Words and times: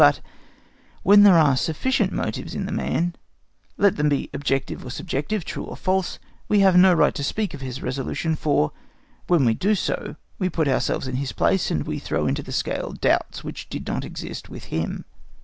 But, 0.03 0.19
when 1.03 1.21
there 1.21 1.37
are 1.37 1.55
sufficient 1.55 2.11
motives 2.11 2.55
in 2.55 2.65
the 2.65 2.71
man, 2.71 3.13
let 3.77 3.97
them 3.97 4.09
be 4.09 4.31
objective 4.33 4.83
or 4.83 4.89
subjective, 4.89 5.45
true 5.45 5.63
or 5.63 5.75
false, 5.77 6.17
we 6.47 6.61
have 6.61 6.75
no 6.75 6.91
right 6.91 7.13
to 7.13 7.23
speak 7.23 7.53
of 7.53 7.61
his 7.61 7.83
resolution; 7.83 8.35
for, 8.35 8.71
when 9.27 9.45
we 9.45 9.53
do 9.53 9.75
so, 9.75 10.15
we 10.39 10.49
put 10.49 10.67
ourselves 10.67 11.07
in 11.07 11.17
his 11.17 11.33
place, 11.33 11.69
and 11.69 11.85
we 11.85 11.99
throw 11.99 12.25
into 12.25 12.41
the 12.41 12.51
scale 12.51 12.93
doubts 12.93 13.43
which 13.43 13.69
did 13.69 13.85
not 13.85 14.03
exist 14.03 14.49
with 14.49 14.63
him. 14.73 15.05